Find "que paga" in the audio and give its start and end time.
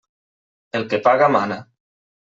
0.95-1.31